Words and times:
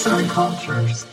Arts 0.00 0.12
and 0.12 0.28
Cultures. 0.28 1.06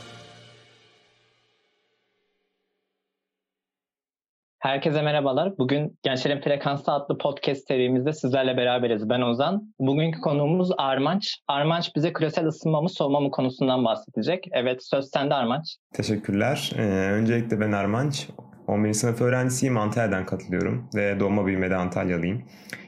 Herkese 4.60 5.02
merhabalar. 5.02 5.58
Bugün 5.58 5.98
Gençlerin 6.04 6.42
Frekansı 6.42 6.92
adlı 6.92 7.18
podcast 7.18 7.68
serimizde 7.68 8.14
sizlerle 8.14 8.58
beraberiz. 8.58 9.10
Ben 9.10 9.22
Ozan. 9.22 9.74
Bugünkü 9.80 10.22
konuğumuz 10.22 10.70
Armanç. 10.78 11.38
Armanç 11.48 11.96
bize 11.96 12.14
küresel 12.14 12.46
ısınma 12.46 12.82
mı 12.82 12.90
soğuma 12.90 13.20
mı 13.20 13.32
konusundan 13.32 13.86
bahsedecek. 13.86 14.48
Evet 14.52 14.86
söz 14.86 15.10
sende 15.10 15.34
Armanç. 15.34 15.76
Teşekkürler. 15.94 16.72
Ee, 16.78 16.82
öncelikle 17.12 17.60
ben 17.60 17.72
Armanç. 17.72 18.28
11. 18.68 18.94
sınıf 18.94 19.22
öğrencisiyim. 19.22 19.78
Antalya'dan 19.78 20.26
katılıyorum 20.26 20.88
ve 20.96 21.20
doğma 21.20 21.46
büyümede 21.46 21.76
Antalyalıyım. 21.76 22.42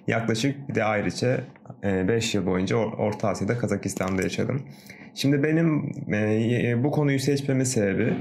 Yaklaşık 0.07 0.69
bir 0.69 0.75
de 0.75 0.83
ayrıca 0.83 1.41
5 1.83 2.35
e, 2.35 2.37
yıl 2.37 2.45
boyunca 2.45 2.75
Orta 2.75 3.29
Asya'da 3.29 3.57
Kazakistan'da 3.57 4.21
yaşadım. 4.21 4.61
Şimdi 5.15 5.43
benim 5.43 5.91
e, 6.13 6.83
bu 6.83 6.91
konuyu 6.91 7.19
seçmemin 7.19 7.63
sebebi 7.63 8.13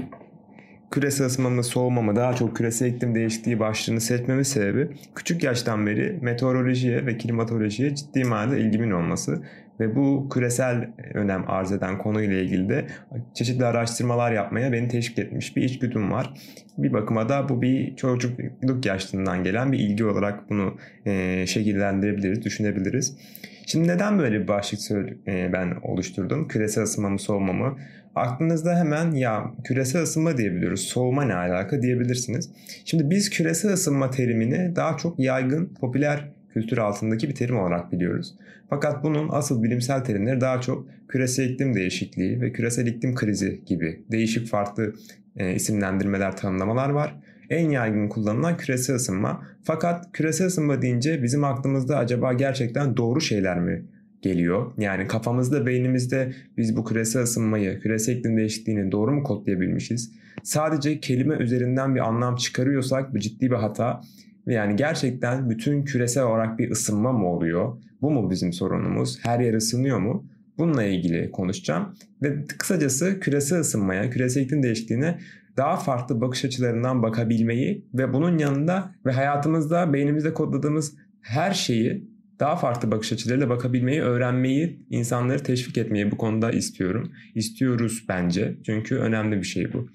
küresel 0.91 1.27
ısınma 1.27 1.49
mı 1.49 1.63
soğuma 1.63 2.01
mı 2.01 2.15
daha 2.15 2.33
çok 2.33 2.55
küresel 2.55 2.87
iklim 2.87 3.15
değişikliği 3.15 3.59
başlığını 3.59 4.01
seçmemin 4.01 4.43
sebebi 4.43 4.89
küçük 5.15 5.43
yaştan 5.43 5.87
beri 5.87 6.19
meteorolojiye 6.21 7.05
ve 7.05 7.17
klimatolojiye 7.17 7.95
ciddi 7.95 8.23
manada 8.23 8.57
ilgimin 8.57 8.91
olması 8.91 9.41
ve 9.79 9.95
bu 9.95 10.29
küresel 10.29 10.89
önem 11.13 11.43
arz 11.47 11.71
eden 11.71 11.97
konuyla 11.97 12.37
ilgili 12.37 12.69
de 12.69 12.87
çeşitli 13.33 13.65
araştırmalar 13.65 14.31
yapmaya 14.31 14.71
beni 14.71 14.87
teşvik 14.87 15.19
etmiş 15.19 15.55
bir 15.55 15.61
içgüdüm 15.61 16.11
var. 16.11 16.33
Bir 16.77 16.93
bakıma 16.93 17.29
da 17.29 17.49
bu 17.49 17.61
bir 17.61 17.95
çocukluk 17.95 18.85
yaşlarından 18.85 19.43
gelen 19.43 19.71
bir 19.71 19.79
ilgi 19.79 20.05
olarak 20.05 20.49
bunu 20.49 20.77
e, 21.05 21.45
şekillendirebiliriz, 21.47 22.43
düşünebiliriz. 22.43 23.17
Şimdi 23.65 23.87
neden 23.87 24.19
böyle 24.19 24.41
bir 24.41 24.47
başlık 24.47 24.79
e, 25.27 25.53
ben 25.53 25.73
oluşturdum? 25.83 26.47
Küresel 26.47 26.83
ısınma 26.83 27.09
mı 27.09 27.19
soğuma 27.19 27.53
mı? 27.53 27.77
Aklınızda 28.15 28.79
hemen 28.79 29.11
ya 29.11 29.53
küresel 29.63 30.01
ısınma 30.01 30.37
diyebiliyoruz. 30.37 30.81
Soğuma 30.81 31.23
ne 31.23 31.35
alaka 31.35 31.81
diyebilirsiniz. 31.81 32.51
Şimdi 32.85 33.09
biz 33.09 33.29
küresel 33.29 33.73
ısınma 33.73 34.09
terimini 34.09 34.75
daha 34.75 34.97
çok 34.97 35.19
yaygın, 35.19 35.73
popüler 35.81 36.29
kültür 36.53 36.77
altındaki 36.77 37.29
bir 37.29 37.35
terim 37.35 37.59
olarak 37.59 37.91
biliyoruz. 37.91 38.35
Fakat 38.69 39.03
bunun 39.03 39.29
asıl 39.31 39.63
bilimsel 39.63 40.03
terimleri 40.03 40.41
daha 40.41 40.61
çok 40.61 40.87
küresel 41.07 41.49
iklim 41.49 41.73
değişikliği 41.73 42.41
ve 42.41 42.51
küresel 42.51 42.87
iklim 42.87 43.15
krizi 43.15 43.61
gibi 43.65 44.01
değişik 44.11 44.47
farklı 44.47 44.93
e, 45.37 45.55
isimlendirmeler, 45.55 46.37
tanımlamalar 46.37 46.89
var. 46.89 47.15
En 47.49 47.69
yaygın 47.69 48.09
kullanılan 48.09 48.57
küresel 48.57 48.95
ısınma. 48.95 49.43
Fakat 49.63 50.11
küresel 50.13 50.47
ısınma 50.47 50.81
deyince 50.81 51.23
bizim 51.23 51.43
aklımızda 51.43 51.97
acaba 51.97 52.33
gerçekten 52.33 52.97
doğru 52.97 53.21
şeyler 53.21 53.59
mi 53.59 53.85
geliyor. 54.21 54.71
Yani 54.77 55.07
kafamızda, 55.07 55.65
beynimizde 55.65 56.33
biz 56.57 56.75
bu 56.77 56.85
küresel 56.85 57.23
ısınmayı, 57.23 57.79
küresel 57.79 58.15
iklim 58.15 58.37
değişikliğini 58.37 58.91
doğru 58.91 59.11
mu 59.11 59.23
kodlayabilmişiz? 59.23 60.11
Sadece 60.43 60.99
kelime 60.99 61.35
üzerinden 61.35 61.95
bir 61.95 61.99
anlam 61.99 62.35
çıkarıyorsak 62.35 63.13
bu 63.13 63.19
ciddi 63.19 63.51
bir 63.51 63.55
hata. 63.55 64.01
Yani 64.49 64.75
gerçekten 64.75 65.49
bütün 65.49 65.83
küresel 65.83 66.23
olarak 66.23 66.59
bir 66.59 66.71
ısınma 66.71 67.11
mı 67.11 67.27
oluyor? 67.27 67.77
Bu 68.01 68.11
mu 68.11 68.29
bizim 68.29 68.53
sorunumuz? 68.53 69.19
Her 69.23 69.39
yer 69.39 69.53
ısınıyor 69.53 69.99
mu? 69.99 70.25
Bununla 70.57 70.83
ilgili 70.83 71.31
konuşacağım. 71.31 71.95
Ve 72.21 72.45
kısacası 72.45 73.19
küresel 73.19 73.59
ısınmaya, 73.59 74.09
küresel 74.09 74.41
iklim 74.41 74.63
değişikliğine 74.63 75.19
daha 75.57 75.77
farklı 75.77 76.21
bakış 76.21 76.45
açılarından 76.45 77.03
bakabilmeyi 77.03 77.85
ve 77.93 78.13
bunun 78.13 78.37
yanında 78.37 78.91
ve 79.05 79.11
hayatımızda 79.11 79.93
beynimizde 79.93 80.33
kodladığımız 80.33 80.95
her 81.21 81.51
şeyi 81.51 82.09
daha 82.39 82.55
farklı 82.55 82.91
bakış 82.91 83.13
açılarıyla 83.13 83.49
bakabilmeyi, 83.49 84.01
öğrenmeyi, 84.01 84.79
insanları 84.89 85.43
teşvik 85.43 85.77
etmeyi 85.77 86.11
bu 86.11 86.17
konuda 86.17 86.51
istiyorum. 86.51 87.11
İstiyoruz 87.35 88.05
bence. 88.09 88.57
Çünkü 88.65 88.95
önemli 88.95 89.37
bir 89.37 89.43
şey 89.43 89.73
bu. 89.73 89.89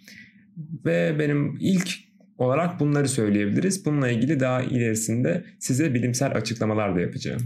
Ve 0.84 1.16
benim 1.18 1.56
ilk 1.60 1.90
olarak 2.38 2.80
bunları 2.80 3.08
söyleyebiliriz. 3.08 3.86
Bununla 3.86 4.08
ilgili 4.08 4.40
daha 4.40 4.62
ilerisinde 4.62 5.44
size 5.60 5.94
bilimsel 5.94 6.36
açıklamalar 6.36 6.96
da 6.96 7.00
yapacağım. 7.00 7.40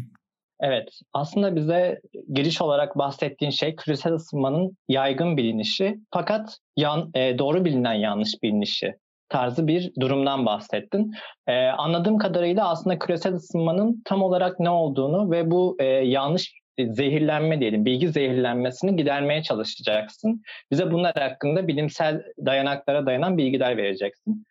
Evet, 0.60 0.88
aslında 1.12 1.56
bize 1.56 2.00
giriş 2.32 2.62
olarak 2.62 2.98
bahsettiğin 2.98 3.50
şey 3.50 3.76
küresel 3.76 4.12
ısınmanın 4.12 4.76
yaygın 4.88 5.36
bilinişi 5.36 5.98
fakat 6.12 6.58
yan, 6.76 7.10
e, 7.14 7.38
doğru 7.38 7.64
bilinen 7.64 7.94
yanlış 7.94 8.42
bilinişi 8.42 8.94
tarzı 9.28 9.66
bir 9.66 9.92
durumdan 10.00 10.46
bahsettin. 10.46 11.12
Ee, 11.46 11.66
anladığım 11.66 12.18
kadarıyla 12.18 12.68
aslında 12.68 12.98
küresel 12.98 13.34
ısınmanın 13.34 14.02
tam 14.04 14.22
olarak 14.22 14.60
ne 14.60 14.70
olduğunu 14.70 15.30
ve 15.30 15.50
bu 15.50 15.76
e, 15.80 15.84
yanlış 15.84 16.52
zehirlenme 16.78 17.60
diyelim, 17.60 17.84
bilgi 17.84 18.08
zehirlenmesini 18.08 18.96
gidermeye 18.96 19.42
çalışacaksın. 19.42 20.42
Bize 20.70 20.90
bunlar 20.92 21.14
hakkında 21.14 21.68
bilimsel 21.68 22.22
dayanaklara 22.46 23.06
dayanan 23.06 23.38
bilgiler 23.38 23.76
vereceksin. 23.76 24.44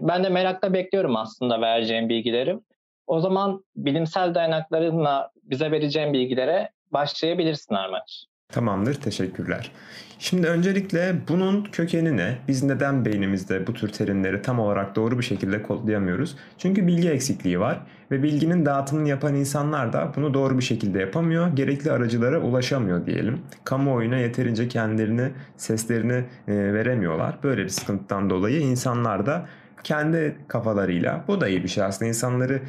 Ben 0.00 0.24
de 0.24 0.28
merakla 0.28 0.72
bekliyorum 0.72 1.16
aslında 1.16 1.60
vereceğim 1.60 2.08
bilgileri. 2.08 2.58
O 3.06 3.20
zaman 3.20 3.64
bilimsel 3.76 4.34
dayanaklarınla 4.34 5.30
bize 5.42 5.70
vereceğin 5.70 6.12
bilgilere 6.12 6.70
başlayabilirsin 6.92 7.74
Armaç. 7.74 8.24
Tamamdır, 8.54 8.94
teşekkürler. 8.94 9.72
Şimdi 10.18 10.46
öncelikle 10.46 11.14
bunun 11.28 11.64
kökeni 11.64 12.16
ne? 12.16 12.38
Biz 12.48 12.62
neden 12.62 13.04
beynimizde 13.04 13.66
bu 13.66 13.74
tür 13.74 13.88
terimleri 13.88 14.42
tam 14.42 14.58
olarak 14.58 14.96
doğru 14.96 15.18
bir 15.18 15.24
şekilde 15.24 15.62
kodlayamıyoruz? 15.62 16.36
Çünkü 16.58 16.86
bilgi 16.86 17.10
eksikliği 17.10 17.60
var 17.60 17.80
ve 18.10 18.22
bilginin 18.22 18.66
dağıtımını 18.66 19.08
yapan 19.08 19.34
insanlar 19.34 19.92
da 19.92 20.12
bunu 20.16 20.34
doğru 20.34 20.58
bir 20.58 20.64
şekilde 20.64 21.00
yapamıyor. 21.00 21.56
Gerekli 21.56 21.92
aracılara 21.92 22.40
ulaşamıyor 22.40 23.06
diyelim. 23.06 23.40
Kamuoyuna 23.64 24.16
yeterince 24.16 24.68
kendilerini, 24.68 25.30
seslerini 25.56 26.24
e, 26.48 26.74
veremiyorlar. 26.74 27.38
Böyle 27.42 27.64
bir 27.64 27.68
sıkıntıdan 27.68 28.30
dolayı 28.30 28.60
insanlar 28.60 29.26
da 29.26 29.46
kendi 29.84 30.36
kafalarıyla 30.48 31.24
bu 31.28 31.40
da 31.40 31.48
iyi 31.48 31.62
bir 31.62 31.68
şey 31.68 31.84
aslında 31.84 32.08
insanları 32.08 32.62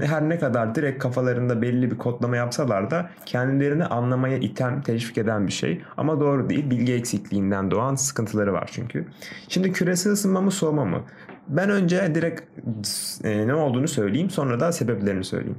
her 0.00 0.28
ne 0.28 0.38
kadar 0.38 0.74
direkt 0.74 1.02
kafalarında 1.02 1.62
belli 1.62 1.90
bir 1.90 1.98
kodlama 1.98 2.36
yapsalar 2.36 2.90
da 2.90 3.10
kendilerini 3.26 3.84
anlamaya 3.84 4.38
iten, 4.38 4.82
teşvik 4.82 5.18
eden 5.18 5.46
bir 5.46 5.52
şey. 5.52 5.82
Ama 5.96 6.20
doğru 6.20 6.50
değil. 6.50 6.70
Bilgi 6.70 6.94
eksikliğinden 6.94 7.70
doğan 7.70 7.94
sıkıntıları 7.94 8.52
var 8.52 8.70
çünkü. 8.72 9.06
Şimdi 9.48 9.72
küresel 9.72 10.12
ısınma 10.12 10.40
mı 10.40 10.50
soğuma 10.50 10.84
mı? 10.84 11.02
Ben 11.48 11.70
önce 11.70 12.14
direkt 12.14 12.42
e, 13.24 13.46
ne 13.46 13.54
olduğunu 13.54 13.88
söyleyeyim 13.88 14.30
sonra 14.30 14.60
da 14.60 14.72
sebeplerini 14.72 15.24
söyleyeyim. 15.24 15.58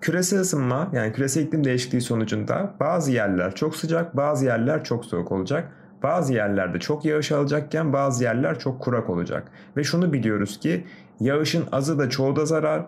Küresel 0.00 0.40
ısınma 0.40 0.88
yani 0.92 1.12
küresel 1.12 1.42
iklim 1.42 1.64
değişikliği 1.64 2.00
sonucunda 2.00 2.74
bazı 2.80 3.12
yerler 3.12 3.54
çok 3.54 3.76
sıcak 3.76 4.16
bazı 4.16 4.44
yerler 4.44 4.84
çok 4.84 5.04
soğuk 5.04 5.32
olacak. 5.32 5.72
Bazı 6.02 6.32
yerlerde 6.34 6.78
çok 6.78 7.04
yağış 7.04 7.32
alacakken 7.32 7.92
bazı 7.92 8.24
yerler 8.24 8.58
çok 8.58 8.80
kurak 8.80 9.10
olacak. 9.10 9.48
Ve 9.76 9.84
şunu 9.84 10.12
biliyoruz 10.12 10.60
ki 10.60 10.84
Yağışın 11.20 11.64
azı 11.72 11.98
da 11.98 12.10
çoğu 12.10 12.36
da 12.36 12.46
zarar, 12.46 12.86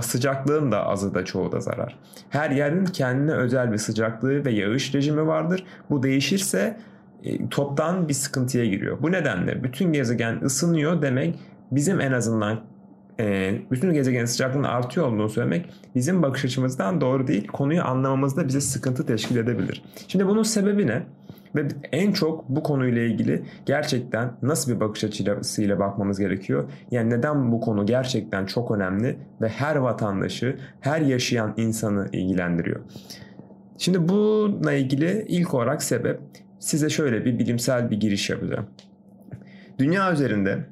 sıcaklığın 0.00 0.72
da 0.72 0.86
azı 0.86 1.14
da 1.14 1.24
çoğu 1.24 1.52
da 1.52 1.60
zarar. 1.60 1.98
Her 2.30 2.50
yerin 2.50 2.84
kendine 2.84 3.32
özel 3.32 3.72
bir 3.72 3.78
sıcaklığı 3.78 4.44
ve 4.44 4.50
yağış 4.50 4.94
rejimi 4.94 5.26
vardır. 5.26 5.64
Bu 5.90 6.02
değişirse 6.02 6.76
e, 7.24 7.48
toptan 7.48 8.08
bir 8.08 8.14
sıkıntıya 8.14 8.64
giriyor. 8.64 8.98
Bu 9.02 9.12
nedenle 9.12 9.64
bütün 9.64 9.92
gezegen 9.92 10.40
ısınıyor 10.42 11.02
demek 11.02 11.38
bizim 11.70 12.00
en 12.00 12.12
azından 12.12 12.60
e, 13.20 13.54
bütün 13.70 13.92
gezegenin 13.92 14.24
sıcaklığının 14.24 14.64
artıyor 14.64 15.06
olduğunu 15.06 15.28
söylemek 15.28 15.66
bizim 15.94 16.22
bakış 16.22 16.44
açımızdan 16.44 17.00
doğru 17.00 17.26
değil. 17.26 17.46
Konuyu 17.46 17.82
anlamamızda 17.82 18.48
bize 18.48 18.60
sıkıntı 18.60 19.06
teşkil 19.06 19.36
edebilir. 19.36 19.82
Şimdi 20.08 20.26
bunun 20.26 20.42
sebebi 20.42 20.86
ne? 20.86 21.02
Ve 21.56 21.68
en 21.92 22.12
çok 22.12 22.48
bu 22.48 22.62
konuyla 22.62 23.02
ilgili 23.02 23.42
gerçekten 23.66 24.32
nasıl 24.42 24.74
bir 24.74 24.80
bakış 24.80 25.04
açısıyla 25.04 25.78
bakmamız 25.78 26.18
gerekiyor? 26.18 26.70
Yani 26.90 27.10
neden 27.10 27.52
bu 27.52 27.60
konu 27.60 27.86
gerçekten 27.86 28.46
çok 28.46 28.70
önemli 28.70 29.16
ve 29.40 29.48
her 29.48 29.76
vatandaşı, 29.76 30.58
her 30.80 31.00
yaşayan 31.00 31.54
insanı 31.56 32.08
ilgilendiriyor? 32.12 32.80
Şimdi 33.78 34.08
bununla 34.08 34.72
ilgili 34.72 35.24
ilk 35.28 35.54
olarak 35.54 35.82
sebep 35.82 36.20
size 36.58 36.88
şöyle 36.88 37.24
bir 37.24 37.38
bilimsel 37.38 37.90
bir 37.90 38.00
giriş 38.00 38.30
yapacağım. 38.30 38.66
Dünya 39.78 40.12
üzerinde 40.12 40.64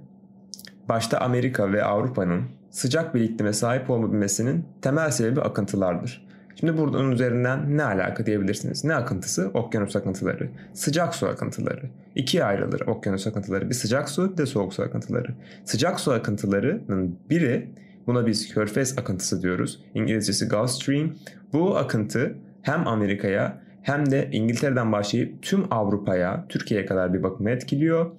başta 0.89 1.19
Amerika 1.19 1.73
ve 1.73 1.85
Avrupa'nın 1.85 2.43
sıcak 2.71 3.15
bir 3.15 3.21
iklime 3.21 3.53
sahip 3.53 3.91
olmabilmesinin 3.91 4.65
temel 4.83 5.11
sebebi 5.11 5.41
akıntılardır. 5.41 6.27
Şimdi 6.61 6.79
buradan 6.79 7.13
üzerinden 7.13 7.77
ne 7.77 7.85
alaka 7.85 8.27
diyebilirsiniz? 8.27 8.85
Ne 8.85 8.95
akıntısı? 8.95 9.51
Okyanus 9.55 9.97
akıntıları. 9.97 10.51
Sıcak 10.73 11.15
su 11.15 11.27
akıntıları. 11.27 11.91
İkiye 12.15 12.45
ayrılır 12.45 12.81
okyanus 12.81 13.27
akıntıları. 13.27 13.69
Bir 13.69 13.75
sıcak 13.75 14.09
su 14.09 14.33
bir 14.33 14.37
de 14.37 14.47
soğuk 14.47 14.75
su 14.75 14.83
akıntıları. 14.83 15.35
Sıcak 15.65 16.01
su 16.01 16.13
akıntılarının 16.13 17.19
biri 17.31 17.71
buna 18.07 18.27
biz 18.27 18.55
körfez 18.55 18.99
akıntısı 18.99 19.43
diyoruz. 19.43 19.85
İngilizcesi 19.95 20.49
Gulf 20.49 20.71
Stream. 20.71 21.11
Bu 21.53 21.77
akıntı 21.77 22.37
hem 22.63 22.89
Amerika'ya 22.89 23.63
hem 23.83 24.11
de 24.11 24.29
İngiltere'den 24.33 24.93
başlayıp 24.93 25.43
tüm 25.43 25.65
Avrupa'ya, 25.71 26.47
Türkiye'ye 26.49 26.87
kadar 26.87 27.15
bir 27.15 27.23
bakıma 27.23 27.51
etkiliyor. 27.51 28.11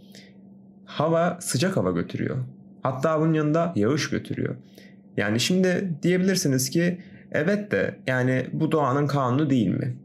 Hava 0.85 1.37
sıcak 1.41 1.77
hava 1.77 1.91
götürüyor. 1.91 2.37
Hatta 2.91 3.19
bunun 3.19 3.33
yanında 3.33 3.73
yağış 3.75 4.09
götürüyor. 4.09 4.55
Yani 5.17 5.39
şimdi 5.39 5.93
diyebilirsiniz 6.03 6.69
ki 6.69 6.99
Evet 7.31 7.71
de 7.71 7.99
yani 8.07 8.47
bu 8.53 8.71
doğanın 8.71 9.07
kanunu 9.07 9.49
değil 9.49 9.67
mi? 9.67 9.97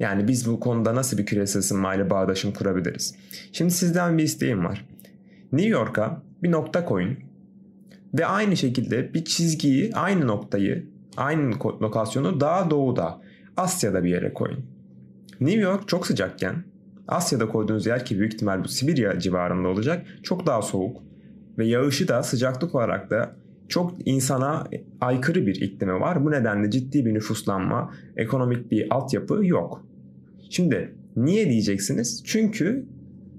Yani 0.00 0.28
biz 0.28 0.48
bu 0.48 0.60
konuda 0.60 0.94
nasıl 0.94 1.18
bir 1.18 1.26
küresel 1.26 1.60
ısınmayla 1.60 2.10
bağdaşım 2.10 2.52
kurabiliriz? 2.52 3.14
Şimdi 3.52 3.70
sizden 3.70 4.18
bir 4.18 4.22
isteğim 4.22 4.64
var. 4.64 4.84
New 5.52 5.70
York'a 5.70 6.22
bir 6.42 6.52
nokta 6.52 6.84
koyun 6.84 7.16
ve 8.14 8.26
aynı 8.26 8.56
şekilde 8.56 9.14
bir 9.14 9.24
çizgiyi, 9.24 9.90
aynı 9.94 10.26
noktayı, 10.26 10.86
aynı 11.16 11.54
lokasyonu 11.82 12.40
daha 12.40 12.70
doğuda, 12.70 13.20
Asya'da 13.56 14.04
bir 14.04 14.10
yere 14.10 14.32
koyun. 14.32 14.66
New 15.40 15.60
York 15.60 15.88
çok 15.88 16.06
sıcakken 16.06 16.64
Asya'da 17.08 17.48
koyduğunuz 17.48 17.86
yer 17.86 18.04
ki 18.04 18.18
büyük 18.18 18.34
ihtimal 18.34 18.64
bu 18.64 18.68
Sibirya 18.68 19.18
civarında 19.18 19.68
olacak 19.68 20.06
çok 20.22 20.46
daha 20.46 20.62
soğuk 20.62 21.02
ve 21.58 21.66
yağışı 21.66 22.08
da 22.08 22.22
sıcaklık 22.22 22.74
olarak 22.74 23.10
da 23.10 23.36
çok 23.68 23.94
insana 24.04 24.64
aykırı 25.00 25.46
bir 25.46 25.60
iklimi 25.60 26.00
var. 26.00 26.24
Bu 26.24 26.30
nedenle 26.30 26.70
ciddi 26.70 27.06
bir 27.06 27.14
nüfuslanma, 27.14 27.94
ekonomik 28.16 28.70
bir 28.70 28.94
altyapı 28.94 29.46
yok. 29.46 29.86
Şimdi 30.50 30.94
niye 31.16 31.50
diyeceksiniz? 31.50 32.22
Çünkü 32.26 32.86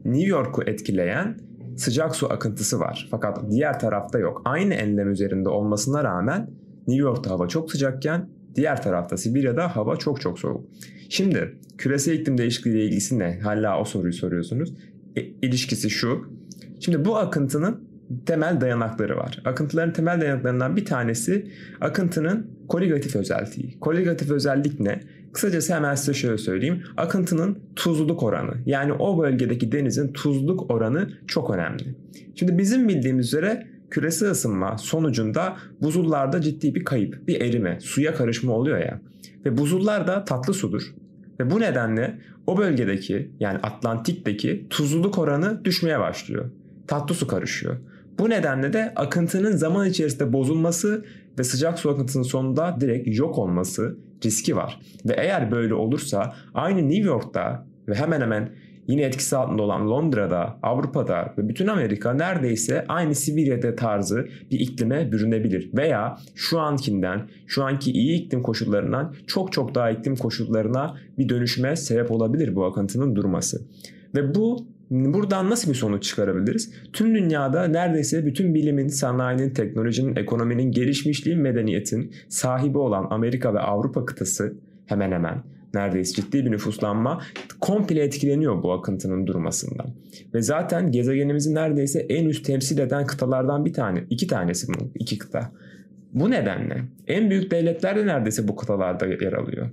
New 0.05 0.27
York'u 0.27 0.63
etkileyen 0.63 1.37
sıcak 1.77 2.15
su 2.15 2.33
akıntısı 2.33 2.79
var. 2.79 3.07
Fakat 3.11 3.51
diğer 3.51 3.79
tarafta 3.79 4.19
yok. 4.19 4.41
Aynı 4.45 4.73
enlem 4.73 5.11
üzerinde 5.11 5.49
olmasına 5.49 6.03
rağmen 6.03 6.49
New 6.87 7.03
York'ta 7.03 7.29
hava 7.29 7.47
çok 7.47 7.71
sıcakken 7.71 8.29
diğer 8.55 8.83
tarafta 8.83 9.17
Sibirya'da 9.17 9.75
hava 9.75 9.95
çok 9.95 10.21
çok 10.21 10.39
soğuk. 10.39 10.65
Şimdi 11.09 11.57
küresel 11.77 12.13
iklim 12.13 12.37
değişikliği 12.37 12.69
ile 12.69 12.85
ilgisi 12.85 13.19
ne? 13.19 13.39
Hala 13.39 13.79
o 13.79 13.85
soruyu 13.85 14.13
soruyorsunuz. 14.13 14.73
E, 15.15 15.21
ilişkisi 15.21 15.89
şu. 15.89 16.25
Şimdi 16.79 17.05
bu 17.05 17.17
akıntının 17.17 17.92
temel 18.25 18.61
dayanakları 18.61 19.17
var. 19.17 19.41
Akıntıların 19.45 19.93
temel 19.93 20.21
dayanaklarından 20.21 20.75
bir 20.75 20.85
tanesi 20.85 21.51
akıntının 21.81 22.47
koligatif 22.67 23.15
özelliği. 23.15 23.79
Koligatif 23.79 24.31
özellik 24.31 24.79
ne? 24.79 24.99
Kısacası 25.33 25.73
hemen 25.73 25.95
size 25.95 26.13
şöyle 26.13 26.37
söyleyeyim. 26.37 26.83
Akıntının 26.97 27.59
tuzluluk 27.75 28.23
oranı. 28.23 28.51
Yani 28.65 28.93
o 28.93 29.21
bölgedeki 29.21 29.71
denizin 29.71 30.13
tuzluluk 30.13 30.71
oranı 30.71 31.09
çok 31.27 31.49
önemli. 31.49 31.95
Şimdi 32.35 32.57
bizim 32.57 32.87
bildiğimiz 32.87 33.27
üzere 33.27 33.67
küresel 33.89 34.31
ısınma 34.31 34.77
sonucunda 34.77 35.57
buzullarda 35.81 36.41
ciddi 36.41 36.75
bir 36.75 36.83
kayıp, 36.83 37.27
bir 37.27 37.41
erime, 37.41 37.79
suya 37.81 38.15
karışma 38.15 38.53
oluyor 38.53 38.77
ya. 38.77 39.01
Ve 39.45 39.57
buzullar 39.57 40.07
da 40.07 40.25
tatlı 40.25 40.53
sudur. 40.53 40.93
Ve 41.39 41.51
bu 41.51 41.59
nedenle 41.59 42.19
o 42.47 42.57
bölgedeki 42.57 43.31
yani 43.39 43.57
Atlantik'teki 43.57 44.65
tuzluluk 44.69 45.17
oranı 45.17 45.65
düşmeye 45.65 45.99
başlıyor. 45.99 46.49
Tatlı 46.87 47.15
su 47.15 47.27
karışıyor. 47.27 47.77
Bu 48.19 48.29
nedenle 48.29 48.73
de 48.73 48.93
akıntının 48.95 49.51
zaman 49.51 49.89
içerisinde 49.89 50.33
bozulması 50.33 51.05
ve 51.39 51.43
sıcak 51.43 51.79
su 51.79 51.89
akıntısının 51.89 52.23
sonunda 52.23 52.77
direkt 52.79 53.17
yok 53.17 53.37
olması 53.37 53.97
riski 54.25 54.55
var. 54.55 54.79
Ve 55.05 55.13
eğer 55.17 55.51
böyle 55.51 55.73
olursa 55.73 56.33
aynı 56.53 56.89
New 56.89 57.07
York'ta 57.07 57.65
ve 57.87 57.95
hemen 57.95 58.21
hemen 58.21 58.49
yine 58.87 59.01
etkisi 59.01 59.37
altında 59.37 59.61
olan 59.61 59.89
Londra'da, 59.89 60.59
Avrupa'da 60.63 61.33
ve 61.37 61.49
bütün 61.49 61.67
Amerika 61.67 62.13
neredeyse 62.13 62.85
aynı 62.87 63.15
Sibirya'da 63.15 63.75
tarzı 63.75 64.27
bir 64.51 64.59
iklime 64.59 65.11
bürünebilir. 65.11 65.69
Veya 65.73 66.17
şu 66.35 66.59
ankinden, 66.59 67.29
şu 67.47 67.63
anki 67.63 67.91
iyi 67.91 68.21
iklim 68.21 68.41
koşullarından 68.41 69.13
çok 69.27 69.51
çok 69.51 69.75
daha 69.75 69.91
iklim 69.91 70.15
koşullarına 70.15 70.97
bir 71.17 71.29
dönüşüme 71.29 71.75
sebep 71.75 72.11
olabilir 72.11 72.55
bu 72.55 72.65
akıntının 72.65 73.15
durması. 73.15 73.61
Ve 74.15 74.35
bu 74.35 74.67
Buradan 74.93 75.49
nasıl 75.49 75.69
bir 75.69 75.75
sonuç 75.75 76.03
çıkarabiliriz? 76.03 76.71
Tüm 76.93 77.15
dünyada 77.15 77.67
neredeyse 77.67 78.25
bütün 78.25 78.55
bilimin, 78.55 78.87
sanayinin, 78.87 79.49
teknolojinin, 79.49 80.15
ekonominin, 80.15 80.71
gelişmişliğin, 80.71 81.39
medeniyetin 81.39 82.11
sahibi 82.29 82.77
olan 82.77 83.07
Amerika 83.09 83.53
ve 83.53 83.59
Avrupa 83.59 84.05
kıtası 84.05 84.53
hemen 84.85 85.11
hemen 85.11 85.43
neredeyse 85.73 86.21
ciddi 86.21 86.45
bir 86.45 86.51
nüfuslanma 86.51 87.21
komple 87.61 88.03
etkileniyor 88.03 88.63
bu 88.63 88.73
akıntının 88.73 89.27
durmasından. 89.27 89.87
Ve 90.33 90.41
zaten 90.41 90.91
gezegenimizi 90.91 91.55
neredeyse 91.55 91.99
en 91.99 92.25
üst 92.25 92.45
temsil 92.45 92.79
eden 92.79 93.05
kıtalardan 93.05 93.65
bir 93.65 93.73
tane, 93.73 94.03
iki 94.09 94.27
tanesi 94.27 94.67
bu, 94.67 94.91
iki 94.95 95.17
kıta. 95.17 95.51
Bu 96.13 96.31
nedenle 96.31 96.83
en 97.07 97.29
büyük 97.29 97.51
devletler 97.51 97.95
de 97.95 98.05
neredeyse 98.05 98.47
bu 98.47 98.55
kıtalarda 98.55 99.05
yer 99.05 99.33
alıyor. 99.33 99.69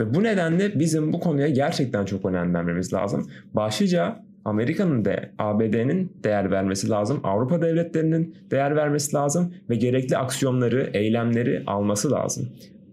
Ve 0.00 0.14
bu 0.14 0.22
nedenle 0.22 0.78
bizim 0.78 1.12
bu 1.12 1.20
konuya 1.20 1.48
gerçekten 1.48 2.04
çok 2.04 2.24
önem 2.24 2.54
vermemiz 2.54 2.92
lazım. 2.92 3.30
Başlıca 3.54 4.25
Amerika'nın 4.46 5.04
da 5.04 5.30
ABD'nin 5.38 6.12
değer 6.24 6.50
vermesi 6.50 6.88
lazım. 6.88 7.20
Avrupa 7.24 7.62
devletlerinin 7.62 8.34
değer 8.50 8.76
vermesi 8.76 9.16
lazım 9.16 9.54
ve 9.70 9.76
gerekli 9.76 10.16
aksiyonları, 10.16 10.90
eylemleri 10.94 11.62
alması 11.66 12.10
lazım. 12.10 12.48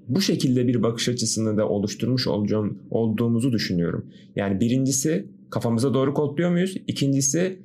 Bu 0.07 0.21
şekilde 0.21 0.67
bir 0.67 0.83
bakış 0.83 1.09
açısını 1.09 1.57
da 1.57 1.69
oluşturmuş 1.69 2.27
olacağım, 2.27 2.79
olduğumuzu 2.89 3.51
düşünüyorum. 3.51 4.05
Yani 4.35 4.59
birincisi 4.59 5.27
kafamıza 5.49 5.93
doğru 5.93 6.13
kodluyor 6.13 6.51
muyuz? 6.51 6.77
İkincisi 6.87 7.59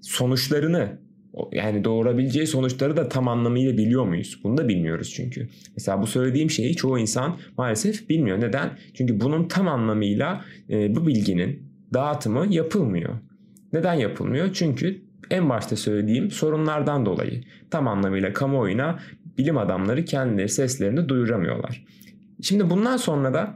sonuçlarını 0.00 0.98
yani 1.52 1.84
doğurabileceği 1.84 2.46
sonuçları 2.46 2.96
da 2.96 3.08
tam 3.08 3.28
anlamıyla 3.28 3.76
biliyor 3.76 4.04
muyuz? 4.04 4.40
Bunu 4.44 4.56
da 4.56 4.68
bilmiyoruz 4.68 5.12
çünkü. 5.16 5.48
Mesela 5.76 6.02
bu 6.02 6.06
söylediğim 6.06 6.50
şeyi 6.50 6.76
çoğu 6.76 6.98
insan 6.98 7.36
maalesef 7.58 8.08
bilmiyor. 8.08 8.40
Neden? 8.40 8.70
Çünkü 8.94 9.20
bunun 9.20 9.48
tam 9.48 9.68
anlamıyla 9.68 10.44
e, 10.70 10.94
bu 10.94 11.06
bilginin 11.06 11.71
dağıtımı 11.94 12.46
yapılmıyor. 12.46 13.14
Neden 13.72 13.94
yapılmıyor? 13.94 14.52
Çünkü 14.52 15.02
en 15.30 15.48
başta 15.48 15.76
söylediğim 15.76 16.30
sorunlardan 16.30 17.06
dolayı 17.06 17.42
tam 17.70 17.88
anlamıyla 17.88 18.32
kamuoyuna 18.32 18.98
bilim 19.38 19.58
adamları 19.58 20.04
kendileri 20.04 20.48
seslerini 20.48 21.08
duyuramıyorlar. 21.08 21.84
Şimdi 22.42 22.70
bundan 22.70 22.96
sonra 22.96 23.34
da 23.34 23.54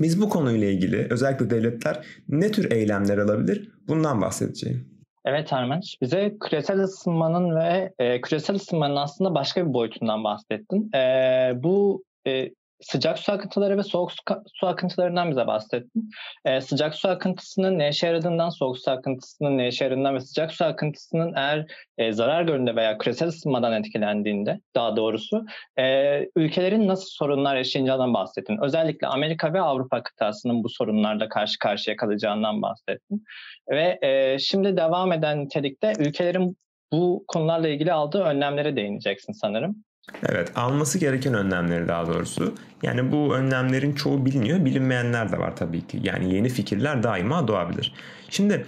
biz 0.00 0.20
bu 0.20 0.28
konuyla 0.28 0.66
ilgili 0.66 1.06
özellikle 1.10 1.50
devletler 1.50 2.06
ne 2.28 2.52
tür 2.52 2.70
eylemler 2.70 3.18
alabilir? 3.18 3.68
Bundan 3.88 4.20
bahsedeceğim. 4.20 4.92
Evet 5.24 5.52
Ermenç, 5.52 5.96
bize 6.02 6.36
küresel 6.40 6.78
ısınmanın 6.80 7.56
ve 7.56 7.92
e, 7.98 8.20
küresel 8.20 8.56
ısınmanın 8.56 8.96
aslında 8.96 9.34
başka 9.34 9.68
bir 9.68 9.74
boyutundan 9.74 10.24
bahsettin. 10.24 10.90
E, 10.96 11.52
bu 11.62 12.04
e, 12.26 12.50
sıcak 12.82 13.18
su 13.18 13.32
akıntıları 13.32 13.78
ve 13.78 13.82
soğuk 13.82 14.12
su 14.54 14.66
akıntılarından 14.66 15.30
bize 15.30 15.46
bahsettin. 15.46 16.10
Ee, 16.44 16.60
sıcak 16.60 16.94
su 16.94 17.08
akıntısının 17.08 17.78
ne 17.78 17.88
işe 17.88 18.06
yaradığından, 18.06 18.48
soğuk 18.48 18.78
su 18.78 18.90
akıntısının 18.90 19.58
ne 19.58 19.68
işe 19.68 19.84
yaradığından 19.84 20.14
ve 20.14 20.20
sıcak 20.20 20.52
su 20.52 20.64
akıntısının 20.64 21.34
eğer 21.36 21.66
e, 21.98 22.12
zarar 22.12 22.42
gördüğünde 22.42 22.76
veya 22.76 22.98
küresel 22.98 23.28
ısınmadan 23.28 23.72
etkilendiğinde 23.72 24.60
daha 24.74 24.96
doğrusu 24.96 25.44
e, 25.78 26.18
ülkelerin 26.36 26.88
nasıl 26.88 27.08
sorunlar 27.08 27.56
yaşayacağından 27.56 28.14
bahsettin. 28.14 28.58
Özellikle 28.62 29.06
Amerika 29.06 29.52
ve 29.52 29.60
Avrupa 29.60 30.02
kıtasının 30.02 30.64
bu 30.64 30.68
sorunlarda 30.68 31.28
karşı 31.28 31.58
karşıya 31.58 31.96
kalacağından 31.96 32.62
bahsettin. 32.62 33.24
Ve 33.70 33.98
e, 34.02 34.38
şimdi 34.38 34.76
devam 34.76 35.12
eden 35.12 35.44
nitelikte 35.44 35.92
ülkelerin 35.98 36.56
bu 36.92 37.24
konularla 37.28 37.68
ilgili 37.68 37.92
aldığı 37.92 38.22
önlemlere 38.22 38.76
değineceksin 38.76 39.32
sanırım. 39.32 39.84
Evet 40.28 40.52
alması 40.56 40.98
gereken 40.98 41.34
önlemleri 41.34 41.88
daha 41.88 42.06
doğrusu. 42.06 42.54
Yani 42.82 43.12
bu 43.12 43.34
önlemlerin 43.34 43.92
çoğu 43.92 44.26
biliniyor 44.26 44.64
bilinmeyenler 44.64 45.32
de 45.32 45.38
var 45.38 45.56
tabii 45.56 45.86
ki. 45.86 46.00
Yani 46.02 46.34
yeni 46.34 46.48
fikirler 46.48 47.02
daima 47.02 47.48
doğabilir. 47.48 47.94
Şimdi 48.28 48.66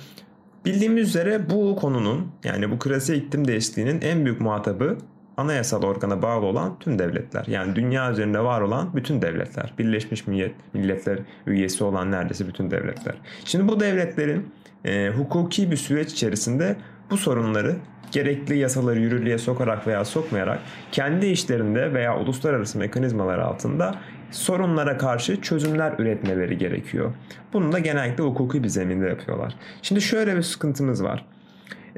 bildiğimiz 0.64 1.08
üzere 1.08 1.50
bu 1.50 1.76
konunun 1.76 2.32
yani 2.44 2.70
bu 2.70 2.78
küresel 2.78 3.14
iklim 3.14 3.48
değişikliğinin 3.48 4.00
en 4.00 4.24
büyük 4.24 4.40
muhatabı 4.40 4.98
anayasal 5.36 5.82
organa 5.82 6.22
bağlı 6.22 6.46
olan 6.46 6.78
tüm 6.78 6.98
devletler. 6.98 7.44
Yani 7.46 7.76
dünya 7.76 8.12
üzerinde 8.12 8.40
var 8.40 8.60
olan 8.60 8.96
bütün 8.96 9.22
devletler. 9.22 9.74
Birleşmiş 9.78 10.26
Milletler 10.74 11.18
üyesi 11.46 11.84
olan 11.84 12.10
neredeyse 12.10 12.48
bütün 12.48 12.70
devletler. 12.70 13.14
Şimdi 13.44 13.68
bu 13.68 13.80
devletlerin 13.80 14.52
e, 14.84 15.08
hukuki 15.16 15.70
bir 15.70 15.76
süreç 15.76 16.12
içerisinde 16.12 16.76
bu 17.10 17.16
sorunları 17.16 17.76
gerekli 18.14 18.58
yasaları 18.58 19.00
yürürlüğe 19.00 19.38
sokarak 19.38 19.86
veya 19.86 20.04
sokmayarak 20.04 20.58
kendi 20.92 21.26
işlerinde 21.26 21.94
veya 21.94 22.18
uluslararası 22.18 22.78
mekanizmalar 22.78 23.38
altında 23.38 23.94
sorunlara 24.30 24.98
karşı 24.98 25.40
çözümler 25.40 25.94
üretmeleri 25.98 26.58
gerekiyor. 26.58 27.12
Bunu 27.52 27.72
da 27.72 27.78
genellikle 27.78 28.24
hukuki 28.24 28.62
bir 28.64 28.68
zeminde 28.68 29.08
yapıyorlar. 29.08 29.54
Şimdi 29.82 30.00
şöyle 30.00 30.36
bir 30.36 30.42
sıkıntımız 30.42 31.04
var. 31.04 31.26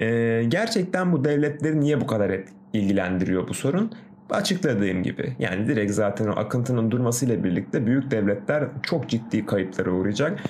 Ee, 0.01 0.45
gerçekten 0.49 1.13
bu 1.13 1.25
devletleri 1.25 1.81
niye 1.81 2.01
bu 2.01 2.07
kadar 2.07 2.33
ilgilendiriyor 2.73 3.49
bu 3.49 3.55
sorun? 3.55 3.93
Açıkladığım 4.31 5.03
gibi 5.03 5.37
yani 5.39 5.69
direkt 5.69 5.93
zaten 5.93 6.27
o 6.27 6.33
akıntının 6.37 6.91
durmasıyla 6.91 7.45
birlikte 7.45 7.87
büyük 7.87 8.11
devletler 8.11 8.65
çok 8.83 9.09
ciddi 9.09 9.47
kayıplara 9.47 9.91
uğrayacak 9.91 10.41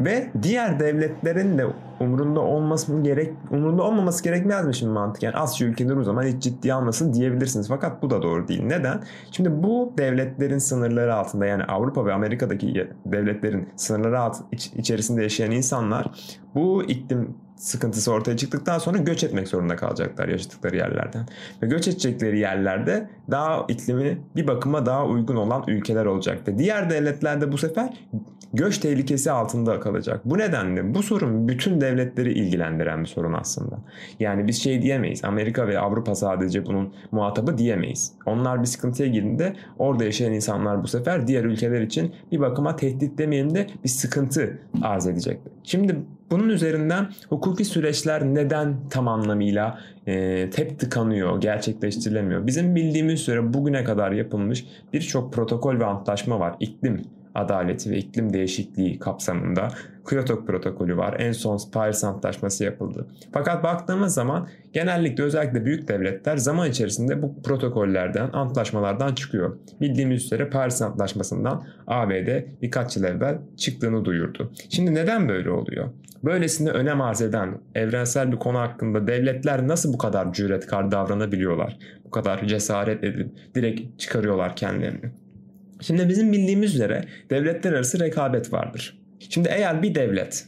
ve 0.00 0.30
diğer 0.42 0.80
devletlerin 0.80 1.58
de 1.58 1.66
umurunda 2.00 2.40
olması 2.40 3.02
gerek 3.02 3.32
umurunda 3.50 3.82
olmaması 3.82 4.24
gerekmez 4.24 4.66
mi 4.66 4.74
şimdi 4.74 4.92
mantık? 4.92 5.22
Yani 5.22 5.36
Asya 5.36 5.68
ülkeleri 5.68 5.98
o 5.98 6.04
zaman 6.04 6.22
hiç 6.22 6.42
ciddiye 6.42 6.74
almasın 6.74 7.12
diyebilirsiniz. 7.12 7.68
Fakat 7.68 8.02
bu 8.02 8.10
da 8.10 8.22
doğru 8.22 8.48
değil. 8.48 8.62
Neden? 8.64 9.02
Şimdi 9.30 9.62
bu 9.62 9.92
devletlerin 9.98 10.58
sınırları 10.58 11.14
altında 11.14 11.46
yani 11.46 11.64
Avrupa 11.64 12.06
ve 12.06 12.12
Amerika'daki 12.12 12.90
devletlerin 13.06 13.68
sınırları 13.76 14.20
alt, 14.20 14.36
iç, 14.52 14.66
içerisinde 14.66 15.22
yaşayan 15.22 15.50
insanlar 15.50 16.06
bu 16.54 16.82
iklim 16.82 17.34
sıkıntısı 17.56 18.12
ortaya 18.12 18.36
çıktıktan 18.36 18.78
sonra 18.78 18.98
göç 18.98 19.24
etmek 19.24 19.48
zorunda 19.48 19.76
kalacaklar 19.76 20.28
yaşadıkları 20.28 20.76
yerlerden. 20.76 21.26
Ve 21.62 21.66
göç 21.66 21.88
edecekleri 21.88 22.38
yerlerde 22.38 23.10
daha 23.30 23.64
iklimi 23.68 24.18
bir 24.36 24.46
bakıma 24.46 24.86
daha 24.86 25.06
uygun 25.06 25.36
olan 25.36 25.64
ülkeler 25.66 26.06
olacak. 26.06 26.38
Diğer 26.58 26.90
devletlerde 26.90 27.52
bu 27.52 27.58
sefer 27.58 28.06
göç 28.54 28.78
tehlikesi 28.78 29.30
altında 29.30 29.80
kalacak. 29.80 30.20
Bu 30.24 30.38
nedenle 30.38 30.94
bu 30.94 31.02
sorun 31.02 31.48
bütün 31.48 31.80
devletleri 31.80 32.32
ilgilendiren 32.32 33.00
bir 33.00 33.06
sorun 33.06 33.32
aslında. 33.32 33.78
Yani 34.20 34.46
biz 34.46 34.62
şey 34.62 34.82
diyemeyiz. 34.82 35.24
Amerika 35.24 35.68
ve 35.68 35.78
Avrupa 35.78 36.14
sadece 36.14 36.66
bunun 36.66 36.92
muhatabı 37.12 37.58
diyemeyiz. 37.58 38.12
Onlar 38.26 38.60
bir 38.60 38.66
sıkıntıya 38.66 39.08
girdiğinde 39.08 39.56
orada 39.78 40.04
yaşayan 40.04 40.32
insanlar 40.32 40.82
bu 40.82 40.88
sefer 40.88 41.26
diğer 41.26 41.44
ülkeler 41.44 41.80
için 41.80 42.14
bir 42.32 42.40
bakıma 42.40 42.76
tehdit 42.76 43.18
demeyelim 43.18 43.54
de 43.54 43.66
bir 43.84 43.88
sıkıntı 43.88 44.58
arz 44.82 45.06
edecek. 45.06 45.40
Şimdi 45.62 45.96
bunun 46.30 46.48
üzerinden 46.48 47.08
hukuki 47.28 47.64
süreçler 47.64 48.24
neden 48.24 48.76
tam 48.90 49.08
anlamıyla 49.08 49.78
e, 50.06 50.50
hep 50.56 50.78
tıkanıyor, 50.78 51.40
gerçekleştirilemiyor? 51.40 52.46
Bizim 52.46 52.74
bildiğimiz 52.74 53.20
süre 53.20 53.54
bugüne 53.54 53.84
kadar 53.84 54.12
yapılmış 54.12 54.64
birçok 54.92 55.32
protokol 55.32 55.80
ve 55.80 55.84
antlaşma 55.84 56.40
var. 56.40 56.56
İklim 56.60 57.02
adaleti 57.34 57.90
ve 57.90 57.96
iklim 57.96 58.32
değişikliği 58.32 58.98
kapsamında 58.98 59.68
Kyoto 60.08 60.44
protokolü 60.44 60.96
var. 60.96 61.16
En 61.18 61.32
son 61.32 61.58
Paris 61.72 62.04
Antlaşması 62.04 62.64
yapıldı. 62.64 63.06
Fakat 63.32 63.64
baktığımız 63.64 64.14
zaman 64.14 64.48
genellikle 64.72 65.24
özellikle 65.24 65.64
büyük 65.64 65.88
devletler 65.88 66.36
zaman 66.36 66.70
içerisinde 66.70 67.22
bu 67.22 67.42
protokollerden, 67.42 68.30
antlaşmalardan 68.32 69.14
çıkıyor. 69.14 69.56
Bildiğimiz 69.80 70.24
üzere 70.24 70.50
Paris 70.50 70.82
Antlaşması'ndan 70.82 71.64
ABD 71.86 72.28
birkaç 72.62 72.96
yıl 72.96 73.04
evvel 73.04 73.38
çıktığını 73.56 74.04
duyurdu. 74.04 74.52
Şimdi 74.68 74.94
neden 74.94 75.28
böyle 75.28 75.50
oluyor? 75.50 75.88
Böylesine 76.24 76.70
önem 76.70 77.00
arz 77.00 77.22
eden 77.22 77.58
evrensel 77.74 78.32
bir 78.32 78.36
konu 78.36 78.58
hakkında 78.58 79.06
devletler 79.06 79.68
nasıl 79.68 79.92
bu 79.92 79.98
kadar 79.98 80.32
cüretkar 80.32 80.90
davranabiliyorlar? 80.90 81.78
Bu 82.04 82.10
kadar 82.10 82.46
cesaret 82.46 83.04
edip 83.04 83.28
direkt 83.54 84.00
çıkarıyorlar 84.00 84.56
kendilerini. 84.56 85.23
Şimdi 85.86 86.08
bizim 86.08 86.32
bildiğimiz 86.32 86.74
üzere 86.74 87.04
devletler 87.30 87.72
arası 87.72 88.00
rekabet 88.00 88.52
vardır. 88.52 88.98
Şimdi 89.28 89.48
eğer 89.48 89.82
bir 89.82 89.94
devlet 89.94 90.46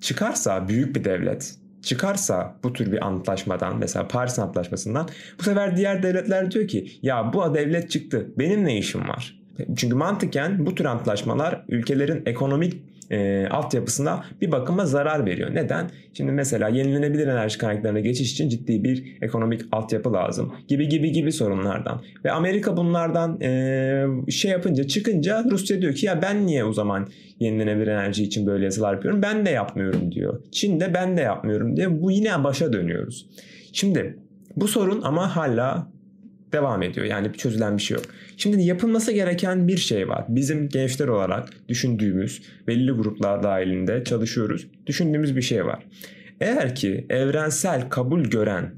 çıkarsa, 0.00 0.68
büyük 0.68 0.96
bir 0.96 1.04
devlet 1.04 1.54
çıkarsa 1.82 2.54
bu 2.62 2.72
tür 2.72 2.92
bir 2.92 3.06
antlaşmadan 3.06 3.78
mesela 3.78 4.08
Paris 4.08 4.38
Antlaşması'ndan 4.38 5.08
bu 5.38 5.42
sefer 5.42 5.76
diğer 5.76 6.02
devletler 6.02 6.50
diyor 6.50 6.68
ki 6.68 6.90
ya 7.02 7.32
bu 7.32 7.54
devlet 7.54 7.90
çıktı 7.90 8.26
benim 8.38 8.64
ne 8.64 8.78
işim 8.78 9.08
var? 9.08 9.40
Çünkü 9.76 9.94
mantıken 9.94 10.66
bu 10.66 10.74
tür 10.74 10.84
antlaşmalar 10.84 11.64
ülkelerin 11.68 12.22
ekonomik 12.26 12.82
e, 13.10 13.46
altyapısına 13.46 14.24
bir 14.40 14.52
bakıma 14.52 14.86
zarar 14.86 15.26
veriyor. 15.26 15.54
Neden? 15.54 15.90
Şimdi 16.12 16.32
mesela 16.32 16.68
yenilenebilir 16.68 17.26
enerji 17.26 17.58
kaynaklarına 17.58 18.00
geçiş 18.00 18.32
için 18.32 18.48
ciddi 18.48 18.84
bir 18.84 19.16
ekonomik 19.22 19.62
altyapı 19.72 20.12
lazım. 20.12 20.52
Gibi 20.68 20.88
gibi 20.88 21.12
gibi 21.12 21.32
sorunlardan. 21.32 22.02
Ve 22.24 22.32
Amerika 22.32 22.76
bunlardan 22.76 23.40
e, 23.40 24.30
şey 24.30 24.50
yapınca 24.50 24.84
çıkınca 24.84 25.44
Rusya 25.50 25.82
diyor 25.82 25.94
ki 25.94 26.06
ya 26.06 26.22
ben 26.22 26.46
niye 26.46 26.64
o 26.64 26.72
zaman 26.72 27.08
yenilenebilir 27.40 27.86
enerji 27.86 28.24
için 28.24 28.46
böyle 28.46 28.64
yasalar 28.64 28.94
yapıyorum? 28.94 29.22
Ben 29.22 29.46
de 29.46 29.50
yapmıyorum 29.50 30.12
diyor. 30.12 30.40
Çin 30.52 30.80
de 30.80 30.94
ben 30.94 31.16
de 31.16 31.20
yapmıyorum 31.20 31.76
diye 31.76 32.02
bu 32.02 32.10
yine 32.10 32.44
başa 32.44 32.72
dönüyoruz. 32.72 33.26
Şimdi 33.72 34.18
bu 34.56 34.68
sorun 34.68 35.02
ama 35.02 35.36
hala 35.36 35.88
devam 36.52 36.82
ediyor. 36.82 37.06
Yani 37.06 37.32
çözülen 37.32 37.76
bir 37.76 37.82
şey 37.82 37.94
yok. 37.94 38.04
Şimdi 38.36 38.62
yapılması 38.62 39.12
gereken 39.12 39.68
bir 39.68 39.76
şey 39.76 40.08
var. 40.08 40.24
Bizim 40.28 40.68
gençler 40.68 41.08
olarak 41.08 41.48
düşündüğümüz 41.68 42.42
belli 42.66 42.92
gruplar 42.92 43.42
dahilinde 43.42 44.04
çalışıyoruz. 44.04 44.66
Düşündüğümüz 44.86 45.36
bir 45.36 45.42
şey 45.42 45.66
var. 45.66 45.84
Eğer 46.40 46.74
ki 46.74 47.06
evrensel 47.10 47.88
kabul 47.88 48.24
gören 48.24 48.70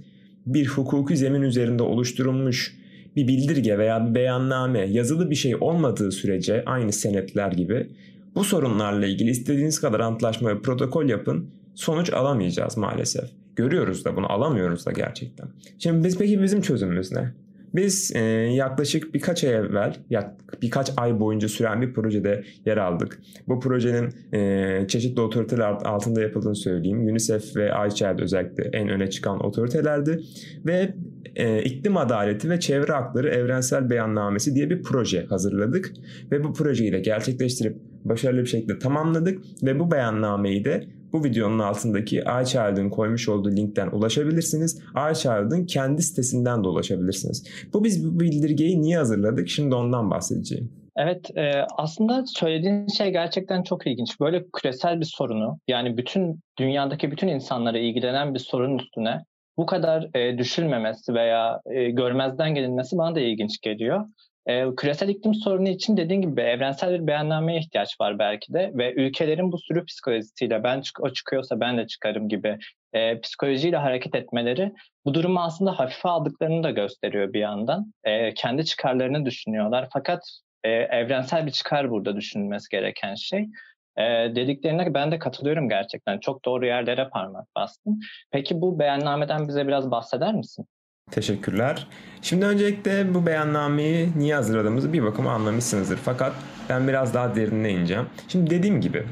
bir 0.46 0.66
hukuki 0.66 1.16
zemin 1.16 1.42
üzerinde 1.42 1.82
oluşturulmuş 1.82 2.76
bir 3.16 3.28
bildirge 3.28 3.78
veya 3.78 4.08
bir 4.08 4.14
beyanname 4.14 4.80
yazılı 4.80 5.30
bir 5.30 5.34
şey 5.34 5.56
olmadığı 5.56 6.12
sürece 6.12 6.62
aynı 6.66 6.92
senetler 6.92 7.52
gibi 7.52 7.86
bu 8.34 8.44
sorunlarla 8.44 9.06
ilgili 9.06 9.30
istediğiniz 9.30 9.80
kadar 9.80 10.00
antlaşma 10.00 10.48
ve 10.48 10.62
protokol 10.62 11.08
yapın 11.08 11.50
sonuç 11.74 12.12
alamayacağız 12.12 12.76
maalesef. 12.76 13.24
Görüyoruz 13.56 14.04
da 14.04 14.16
bunu 14.16 14.32
alamıyoruz 14.32 14.86
da 14.86 14.92
gerçekten. 14.92 15.48
Şimdi 15.78 16.04
biz 16.04 16.18
peki 16.18 16.42
bizim 16.42 16.60
çözümümüz 16.60 17.12
ne? 17.12 17.32
Biz 17.74 18.12
e, 18.16 18.20
yaklaşık 18.54 19.14
birkaç 19.14 19.44
ay 19.44 19.54
evvel, 19.54 19.96
yak, 20.10 20.30
birkaç 20.62 20.90
ay 20.96 21.20
boyunca 21.20 21.48
süren 21.48 21.82
bir 21.82 21.92
projede 21.94 22.44
yer 22.66 22.76
aldık. 22.76 23.20
Bu 23.48 23.60
projenin 23.60 24.10
e, 24.32 24.88
çeşitli 24.88 25.20
otoriteler 25.20 25.70
altında 25.70 26.20
yapıldığını 26.20 26.56
söyleyeyim. 26.56 26.98
UNICEF 26.98 27.56
ve 27.56 27.70
ICAD 27.88 28.18
özellikle 28.18 28.64
en 28.72 28.88
öne 28.88 29.10
çıkan 29.10 29.46
otoritelerdi. 29.46 30.20
Ve 30.66 30.94
e, 31.36 31.62
iklim 31.62 31.96
adaleti 31.96 32.50
ve 32.50 32.60
çevre 32.60 32.92
hakları 32.92 33.28
evrensel 33.28 33.90
beyannamesi 33.90 34.54
diye 34.54 34.70
bir 34.70 34.82
proje 34.82 35.26
hazırladık. 35.26 35.92
Ve 36.32 36.44
bu 36.44 36.52
projeyi 36.52 36.92
de 36.92 36.98
gerçekleştirip 36.98 37.76
başarılı 38.04 38.40
bir 38.40 38.46
şekilde 38.46 38.78
tamamladık. 38.78 39.38
Ve 39.62 39.78
bu 39.78 39.90
beyannameyi 39.90 40.64
de 40.64 40.84
bu 41.12 41.24
videonun 41.24 41.58
altındaki 41.58 42.16
iChild'ın 42.16 42.90
koymuş 42.90 43.28
olduğu 43.28 43.50
linkten 43.50 43.88
ulaşabilirsiniz. 43.88 44.82
iChild'ın 45.12 45.66
kendi 45.66 46.02
sitesinden 46.02 46.64
de 46.64 46.68
ulaşabilirsiniz. 46.68 47.44
Bu 47.72 47.84
biz 47.84 48.06
bu 48.06 48.20
bildirgeyi 48.20 48.82
niye 48.82 48.98
hazırladık? 48.98 49.48
Şimdi 49.48 49.74
ondan 49.74 50.10
bahsedeceğim. 50.10 50.72
Evet 50.96 51.36
e, 51.36 51.52
aslında 51.78 52.24
söylediğin 52.26 52.86
şey 52.86 53.10
gerçekten 53.10 53.62
çok 53.62 53.86
ilginç. 53.86 54.20
Böyle 54.20 54.44
küresel 54.56 55.00
bir 55.00 55.12
sorunu 55.16 55.58
yani 55.68 55.96
bütün 55.96 56.40
dünyadaki 56.58 57.10
bütün 57.10 57.28
insanlara 57.28 57.78
ilgilenen 57.78 58.34
bir 58.34 58.38
sorun 58.38 58.78
üstüne 58.78 59.20
bu 59.56 59.66
kadar 59.66 60.16
e, 60.16 60.38
düşülmemesi 60.38 61.14
veya 61.14 61.60
e, 61.66 61.90
görmezden 61.90 62.54
gelinmesi 62.54 62.98
bana 62.98 63.14
da 63.14 63.20
ilginç 63.20 63.60
geliyor. 63.60 64.04
E, 64.46 64.74
küresel 64.76 65.08
iklim 65.08 65.34
sorunu 65.34 65.68
için 65.68 65.96
dediğim 65.96 66.22
gibi 66.22 66.40
evrensel 66.40 67.02
bir 67.02 67.06
beyannameye 67.06 67.58
ihtiyaç 67.58 68.00
var 68.00 68.18
belki 68.18 68.52
de 68.52 68.70
ve 68.74 68.94
ülkelerin 68.94 69.52
bu 69.52 69.58
sürü 69.58 69.84
psikolojisiyle 69.84 70.64
ben 70.64 70.80
çık 70.80 71.00
o 71.00 71.12
çıkıyorsa 71.12 71.60
ben 71.60 71.78
de 71.78 71.86
çıkarım 71.86 72.28
gibi 72.28 72.58
e, 72.92 73.20
psikolojiyle 73.20 73.76
hareket 73.76 74.14
etmeleri 74.14 74.72
bu 75.04 75.14
durumu 75.14 75.40
aslında 75.40 75.78
hafife 75.78 76.08
aldıklarını 76.08 76.62
da 76.62 76.70
gösteriyor 76.70 77.32
bir 77.32 77.40
yandan. 77.40 77.92
E, 78.04 78.34
kendi 78.34 78.64
çıkarlarını 78.64 79.26
düşünüyorlar 79.26 79.88
fakat 79.92 80.22
e, 80.64 80.70
evrensel 80.70 81.46
bir 81.46 81.50
çıkar 81.50 81.90
burada 81.90 82.16
düşünülmesi 82.16 82.68
gereken 82.70 83.14
şey. 83.14 83.48
E, 83.96 84.02
dediklerine 84.34 84.94
ben 84.94 85.12
de 85.12 85.18
katılıyorum 85.18 85.68
gerçekten. 85.68 86.18
Çok 86.18 86.44
doğru 86.44 86.66
yerlere 86.66 87.08
parmak 87.08 87.46
bastın. 87.56 88.00
Peki 88.30 88.60
bu 88.60 88.78
beyannameden 88.78 89.48
bize 89.48 89.66
biraz 89.66 89.90
bahseder 89.90 90.34
misin? 90.34 90.66
Teşekkürler. 91.10 91.86
Şimdi 92.22 92.44
öncelikle 92.44 93.14
bu 93.14 93.26
beyannameyi 93.26 94.08
niye 94.16 94.34
hazırladığımızı 94.34 94.92
bir 94.92 95.02
bakıma 95.02 95.32
anlamışsınızdır. 95.32 95.96
Fakat 95.96 96.32
ben 96.68 96.88
biraz 96.88 97.14
daha 97.14 97.34
derinine 97.34 97.70
ineceğim. 97.70 98.04
Şimdi 98.28 98.50
dediğim 98.50 98.80
gibi 98.80 99.04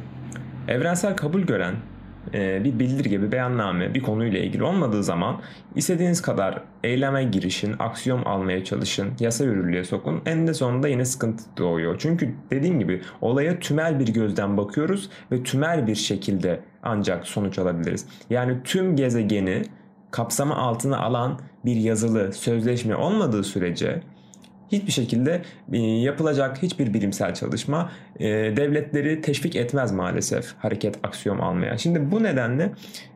evrensel 0.68 1.16
kabul 1.16 1.40
gören 1.40 1.74
e, 2.34 2.64
bir 2.64 2.78
bildirge, 2.78 3.22
bir 3.22 3.32
beyanname 3.32 3.94
bir 3.94 4.02
konuyla 4.02 4.38
ilgili 4.38 4.62
olmadığı 4.62 5.04
zaman 5.04 5.40
istediğiniz 5.74 6.22
kadar 6.22 6.62
eyleme 6.84 7.24
girişin, 7.24 7.74
aksiyon 7.78 8.22
almaya 8.24 8.64
çalışın, 8.64 9.08
yasa 9.20 9.44
yürürlüğe 9.44 9.84
sokun. 9.84 10.22
En 10.26 10.46
de 10.46 10.54
sonunda 10.54 10.88
yine 10.88 11.04
sıkıntı 11.04 11.44
doğuyor. 11.58 11.96
Çünkü 11.98 12.34
dediğim 12.50 12.78
gibi 12.78 13.02
olaya 13.20 13.58
tümel 13.58 14.00
bir 14.00 14.08
gözden 14.08 14.56
bakıyoruz 14.56 15.10
ve 15.32 15.42
tümel 15.42 15.86
bir 15.86 15.94
şekilde 15.94 16.60
ancak 16.82 17.26
sonuç 17.26 17.58
alabiliriz. 17.58 18.06
Yani 18.30 18.56
tüm 18.64 18.96
gezegeni 18.96 19.62
kapsama 20.10 20.56
altına 20.56 20.98
alan 20.98 21.38
bir 21.68 21.76
yazılı 21.76 22.32
sözleşme 22.32 22.96
olmadığı 22.96 23.44
sürece 23.44 24.02
hiçbir 24.72 24.92
şekilde 24.92 25.42
e, 25.72 25.78
yapılacak 25.78 26.62
hiçbir 26.62 26.94
bilimsel 26.94 27.34
çalışma 27.34 27.90
e, 28.18 28.26
devletleri 28.56 29.20
teşvik 29.20 29.56
etmez 29.56 29.92
maalesef 29.92 30.54
hareket 30.58 30.96
aksiyon 31.02 31.38
almaya. 31.38 31.78
Şimdi 31.78 32.10
bu 32.10 32.22
nedenle 32.22 32.72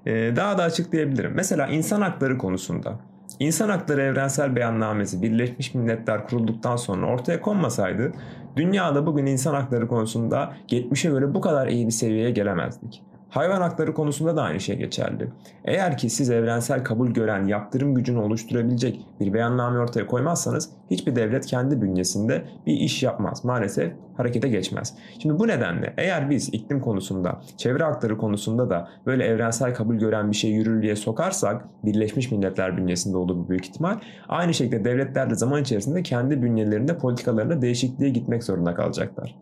e, 0.06 0.12
daha 0.36 0.58
da 0.58 0.62
açıklayabilirim. 0.62 1.32
Mesela 1.34 1.66
insan 1.66 2.00
hakları 2.00 2.38
konusunda 2.38 2.98
İnsan 3.40 3.68
Hakları 3.68 4.02
Evrensel 4.02 4.56
Beyannamesi 4.56 5.22
Birleşmiş 5.22 5.74
Milletler 5.74 6.26
kurulduktan 6.26 6.76
sonra 6.76 7.06
ortaya 7.06 7.40
konmasaydı 7.40 8.12
dünyada 8.56 9.06
bugün 9.06 9.26
insan 9.26 9.54
hakları 9.54 9.88
konusunda 9.88 10.52
70'e 10.68 11.10
göre 11.10 11.34
bu 11.34 11.40
kadar 11.40 11.68
iyi 11.68 11.86
bir 11.86 11.92
seviyeye 11.92 12.30
gelemezdik. 12.30 13.02
Hayvan 13.32 13.60
hakları 13.60 13.94
konusunda 13.94 14.36
da 14.36 14.42
aynı 14.42 14.60
şey 14.60 14.76
geçerli. 14.76 15.28
Eğer 15.64 15.96
ki 15.96 16.10
siz 16.10 16.30
evrensel 16.30 16.84
kabul 16.84 17.10
gören 17.10 17.46
yaptırım 17.46 17.94
gücünü 17.94 18.18
oluşturabilecek 18.18 19.06
bir 19.20 19.32
beyanname 19.32 19.78
ortaya 19.78 20.06
koymazsanız 20.06 20.70
hiçbir 20.90 21.16
devlet 21.16 21.46
kendi 21.46 21.82
bünyesinde 21.82 22.44
bir 22.66 22.72
iş 22.72 23.02
yapmaz. 23.02 23.44
Maalesef 23.44 23.92
harekete 24.16 24.48
geçmez. 24.48 24.94
Şimdi 25.18 25.38
bu 25.38 25.48
nedenle 25.48 25.94
eğer 25.96 26.30
biz 26.30 26.48
iklim 26.48 26.80
konusunda, 26.80 27.40
çevre 27.56 27.84
hakları 27.84 28.18
konusunda 28.18 28.70
da 28.70 28.88
böyle 29.06 29.24
evrensel 29.24 29.74
kabul 29.74 29.94
gören 29.94 30.30
bir 30.30 30.36
şey 30.36 30.50
yürürlüğe 30.50 30.96
sokarsak 30.96 31.64
Birleşmiş 31.84 32.30
Milletler 32.30 32.76
bünyesinde 32.76 33.16
olur 33.16 33.36
bu 33.36 33.48
büyük 33.48 33.66
ihtimal. 33.66 33.98
Aynı 34.28 34.54
şekilde 34.54 34.84
devletler 34.84 35.30
de 35.30 35.34
zaman 35.34 35.62
içerisinde 35.62 36.02
kendi 36.02 36.42
bünyelerinde 36.42 36.98
politikalarında 36.98 37.62
değişikliğe 37.62 38.10
gitmek 38.10 38.44
zorunda 38.44 38.74
kalacaklar. 38.74 39.38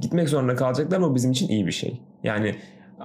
Gitmek 0.00 0.28
zorunda 0.28 0.54
kalacaklar 0.54 0.96
ama 0.96 1.14
bizim 1.14 1.30
için 1.30 1.48
iyi 1.48 1.66
bir 1.66 1.72
şey. 1.72 2.00
Yani 2.24 2.54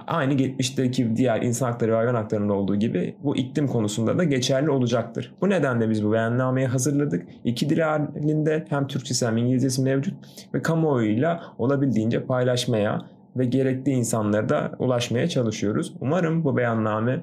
aynı 0.06 0.34
geçmişteki 0.34 1.16
diğer 1.16 1.42
insan 1.42 1.72
hakları 1.72 1.92
ve 1.92 1.96
hayvan 1.96 2.14
haklarında 2.14 2.52
olduğu 2.52 2.76
gibi 2.76 3.16
bu 3.22 3.36
iklim 3.36 3.66
konusunda 3.66 4.18
da 4.18 4.24
geçerli 4.24 4.70
olacaktır. 4.70 5.34
Bu 5.40 5.50
nedenle 5.50 5.90
biz 5.90 6.04
bu 6.04 6.12
beyannameyi 6.12 6.66
hazırladık. 6.66 7.26
İki 7.44 7.70
dil 7.70 7.78
halinde 7.78 8.64
hem 8.68 8.86
Türkçesi 8.86 9.26
hem 9.26 9.36
İngilizcesi 9.36 9.82
mevcut 9.82 10.14
ve 10.54 10.62
kamuoyuyla 10.62 11.42
olabildiğince 11.58 12.24
paylaşmaya 12.24 13.02
ve 13.36 13.44
gerekli 13.44 13.92
insanlara 13.92 14.48
da 14.48 14.72
ulaşmaya 14.78 15.28
çalışıyoruz. 15.28 15.94
Umarım 16.00 16.44
bu 16.44 16.56
beyanname 16.56 17.20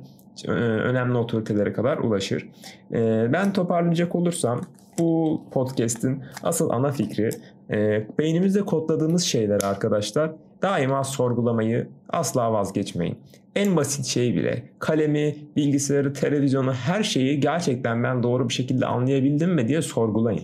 e, 0.48 0.52
önemli 0.52 1.18
otoritelere 1.18 1.74
kadar 1.74 1.98
ulaşır. 1.98 2.50
E, 2.92 3.30
ben 3.34 3.54
toparlayacak 3.54 4.16
olursam 4.16 4.62
bu 5.00 5.42
podcast'in 5.52 6.24
asıl 6.44 6.70
ana 6.70 6.92
fikri 6.92 7.30
e, 7.70 8.08
beynimizde 8.20 8.62
kodladığımız 8.62 9.24
şeyler 9.24 9.62
arkadaşlar 9.62 10.32
daima 10.62 11.04
sorgulamayı 11.04 11.88
asla 12.10 12.54
vazgeçmeyin. 12.54 13.18
En 13.56 13.76
basit 13.76 14.06
şey 14.06 14.36
bile 14.36 14.64
kalemi, 14.80 15.36
bilgisayarı, 15.56 16.14
televizyonu 16.14 16.74
her 16.74 17.04
şeyi 17.04 17.40
gerçekten 17.40 18.04
ben 18.04 18.24
doğru 18.24 18.50
bir 18.50 18.54
şekilde 18.54 18.86
anlayabildim 18.86 19.54
mi 19.54 19.68
diye 19.68 19.82
sorgulayın. 19.82 20.44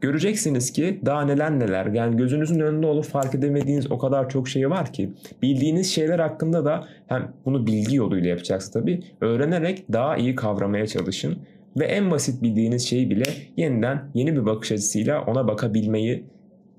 Göreceksiniz 0.00 0.72
ki 0.72 1.00
daha 1.06 1.24
neler 1.24 1.58
neler 1.58 1.86
yani 1.86 2.16
gözünüzün 2.16 2.60
önünde 2.60 2.86
olup 2.86 3.04
fark 3.04 3.34
edemediğiniz 3.34 3.92
o 3.92 3.98
kadar 3.98 4.28
çok 4.28 4.48
şey 4.48 4.70
var 4.70 4.92
ki 4.92 5.12
bildiğiniz 5.42 5.90
şeyler 5.90 6.18
hakkında 6.18 6.64
da 6.64 6.84
hem 7.06 7.32
bunu 7.44 7.66
bilgi 7.66 7.96
yoluyla 7.96 8.30
yapacaksınız 8.30 8.72
tabii 8.72 9.00
öğrenerek 9.20 9.84
daha 9.92 10.16
iyi 10.16 10.34
kavramaya 10.34 10.86
çalışın 10.86 11.36
ve 11.76 11.84
en 11.84 12.10
basit 12.10 12.42
bildiğiniz 12.42 12.88
şeyi 12.88 13.10
bile 13.10 13.24
yeniden 13.56 14.10
yeni 14.14 14.36
bir 14.36 14.46
bakış 14.46 14.72
açısıyla 14.72 15.24
ona 15.24 15.48
bakabilmeyi 15.48 16.24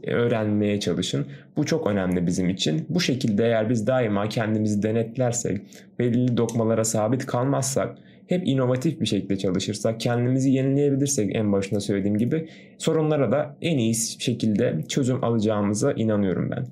öğrenmeye 0.08 0.80
çalışın. 0.80 1.26
Bu 1.58 1.66
çok 1.66 1.88
önemli 1.88 2.28
bizim 2.28 2.50
için. 2.50 2.86
Bu 2.90 3.00
şekilde 3.00 3.46
eğer 3.46 3.70
biz 3.70 3.88
daima 3.88 4.30
kendimizi 4.30 4.84
denetlersek, 4.84 5.62
belirli 6.00 6.38
dokmalara 6.38 6.84
sabit 6.84 7.26
kalmazsak, 7.26 7.98
hep 8.28 8.48
inovatif 8.48 9.02
bir 9.02 9.06
şekilde 9.06 9.38
çalışırsak, 9.38 10.00
kendimizi 10.00 10.52
yenileyebilirsek 10.52 11.36
en 11.36 11.52
başında 11.52 11.80
söylediğim 11.80 12.18
gibi 12.18 12.48
sorunlara 12.78 13.32
da 13.32 13.56
en 13.62 13.78
iyi 13.78 13.96
şekilde 13.96 14.84
çözüm 14.90 15.24
alacağımıza 15.24 15.92
inanıyorum 15.94 16.52
ben. 16.52 16.68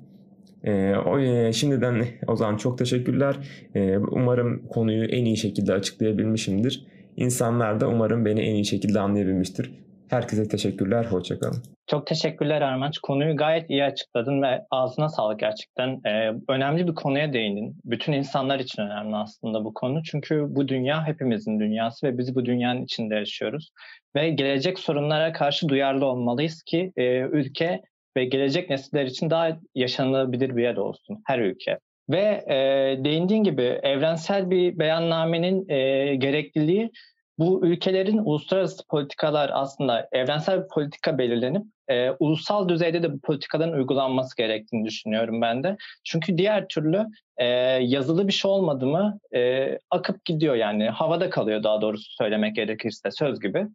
Ee, 0.64 0.94
o, 1.06 1.18
e, 1.18 1.52
şimdiden 1.52 2.04
o 2.26 2.36
zaman 2.36 2.56
çok 2.56 2.78
teşekkürler. 2.78 3.36
Ee, 3.74 3.98
umarım 3.98 4.62
konuyu 4.68 5.04
en 5.04 5.24
iyi 5.24 5.36
şekilde 5.36 5.72
açıklayabilmişimdir. 5.72 6.86
İnsanlar 7.16 7.80
da 7.80 7.88
umarım 7.88 8.24
beni 8.24 8.40
en 8.40 8.54
iyi 8.54 8.64
şekilde 8.64 9.00
anlayabilmiştir. 9.00 9.70
Herkese 10.12 10.48
teşekkürler, 10.48 11.04
hoşçakalın. 11.04 11.62
Çok 11.86 12.06
teşekkürler 12.06 12.62
Armanç. 12.62 12.98
Konuyu 12.98 13.36
gayet 13.36 13.70
iyi 13.70 13.84
açıkladın 13.84 14.42
ve 14.42 14.60
ağzına 14.70 15.08
sağlık 15.08 15.40
gerçekten. 15.40 16.00
Ee, 16.06 16.32
önemli 16.48 16.86
bir 16.86 16.94
konuya 16.94 17.32
değindin. 17.32 17.76
Bütün 17.84 18.12
insanlar 18.12 18.58
için 18.58 18.82
önemli 18.82 19.16
aslında 19.16 19.64
bu 19.64 19.74
konu. 19.74 20.02
Çünkü 20.02 20.46
bu 20.48 20.68
dünya 20.68 21.06
hepimizin 21.06 21.60
dünyası 21.60 22.06
ve 22.06 22.18
biz 22.18 22.34
bu 22.34 22.44
dünyanın 22.44 22.82
içinde 22.82 23.14
yaşıyoruz. 23.14 23.70
Ve 24.16 24.30
gelecek 24.30 24.78
sorunlara 24.78 25.32
karşı 25.32 25.68
duyarlı 25.68 26.06
olmalıyız 26.06 26.62
ki 26.62 26.92
e, 26.96 27.20
ülke 27.20 27.82
ve 28.16 28.24
gelecek 28.24 28.70
nesiller 28.70 29.04
için 29.04 29.30
daha 29.30 29.58
yaşanılabilir 29.74 30.56
bir 30.56 30.62
yer 30.62 30.76
olsun 30.76 31.22
her 31.26 31.38
ülke. 31.38 31.78
Ve 32.10 32.44
e, 32.48 32.56
değindiğin 33.04 33.44
gibi 33.44 33.62
evrensel 33.62 34.50
bir 34.50 34.78
beyannamenin 34.78 35.68
e, 35.68 36.14
gerekliliği 36.14 36.90
bu 37.38 37.66
ülkelerin 37.66 38.18
uluslararası 38.18 38.86
politikalar 38.88 39.50
aslında 39.52 40.08
evrensel 40.12 40.62
bir 40.62 40.68
politika 40.68 41.18
belirlenip 41.18 41.62
e, 41.88 42.10
ulusal 42.10 42.68
düzeyde 42.68 43.02
de 43.02 43.12
bu 43.12 43.20
politikaların 43.20 43.72
uygulanması 43.72 44.36
gerektiğini 44.36 44.84
düşünüyorum 44.86 45.40
ben 45.40 45.62
de. 45.62 45.76
Çünkü 46.04 46.38
diğer 46.38 46.68
türlü 46.68 47.06
e, 47.36 47.46
yazılı 47.80 48.28
bir 48.28 48.32
şey 48.32 48.50
olmadı 48.50 48.86
mı 48.86 49.18
e, 49.34 49.78
akıp 49.90 50.24
gidiyor 50.24 50.54
yani 50.54 50.88
havada 50.88 51.30
kalıyor 51.30 51.62
daha 51.62 51.80
doğrusu 51.80 52.12
söylemek 52.12 52.56
gerekirse 52.56 53.10
söz 53.10 53.40
gibi. 53.40 53.66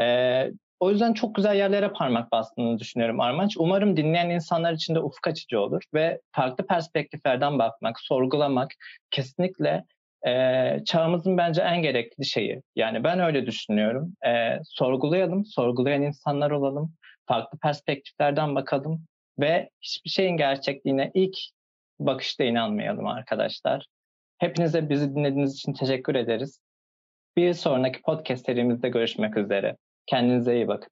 E, 0.00 0.50
o 0.80 0.90
yüzden 0.90 1.12
çok 1.12 1.34
güzel 1.34 1.56
yerlere 1.56 1.88
parmak 1.88 2.32
bastığını 2.32 2.78
düşünüyorum 2.78 3.20
Armanç. 3.20 3.56
Umarım 3.58 3.96
dinleyen 3.96 4.30
insanlar 4.30 4.72
için 4.72 4.94
de 4.94 5.00
ufuk 5.00 5.26
açıcı 5.26 5.60
olur 5.60 5.82
ve 5.94 6.20
farklı 6.32 6.66
perspektiflerden 6.66 7.58
bakmak, 7.58 8.00
sorgulamak 8.00 8.70
kesinlikle 9.10 9.84
e, 10.26 10.84
çağımızın 10.84 11.36
bence 11.38 11.62
en 11.62 11.82
gerekli 11.82 12.24
şeyi. 12.24 12.62
Yani 12.76 13.04
ben 13.04 13.20
öyle 13.20 13.46
düşünüyorum. 13.46 14.14
E, 14.26 14.58
sorgulayalım, 14.64 15.44
sorgulayan 15.44 16.02
insanlar 16.02 16.50
olalım, 16.50 16.94
farklı 17.26 17.58
perspektiflerden 17.58 18.54
bakalım 18.54 19.06
ve 19.38 19.70
hiçbir 19.80 20.10
şeyin 20.10 20.36
gerçekliğine 20.36 21.10
ilk 21.14 21.36
bakışta 21.98 22.44
inanmayalım 22.44 23.06
arkadaşlar. 23.06 23.86
Hepinize 24.38 24.88
bizi 24.88 25.14
dinlediğiniz 25.14 25.54
için 25.54 25.72
teşekkür 25.72 26.14
ederiz. 26.14 26.60
Bir 27.36 27.52
sonraki 27.52 28.02
podcast 28.02 28.46
serimizde 28.46 28.88
görüşmek 28.88 29.36
üzere. 29.36 29.76
Kendinize 30.06 30.54
iyi 30.54 30.68
bakın. 30.68 30.90